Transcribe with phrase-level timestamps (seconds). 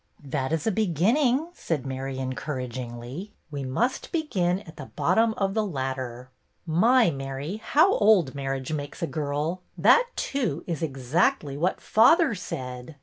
[0.35, 3.33] ''That is a beginning," said Mary, encourag ingly.
[3.51, 6.31] ''We must begin at the bottom of the ladder.""
[6.65, 12.33] My, Mary, how old marriage makes a girl 1 That, too, is exactly what father
[12.33, 12.95] said."